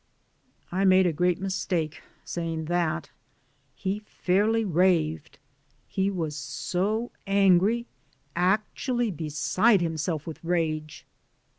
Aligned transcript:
I 0.71 0.83
made 0.83 1.05
a 1.05 1.13
great 1.13 1.39
mistake 1.39 2.01
saying 2.25 2.65
that, 2.65 3.11
he 3.75 3.99
fairly 3.99 4.65
raved; 4.65 5.37
he 5.87 6.09
was 6.09 6.35
so 6.35 7.11
angry, 7.27 7.85
actually 8.35 9.11
be 9.11 9.29
side 9.29 9.79
himself 9.81 10.25
with 10.25 10.43
rage. 10.43 11.05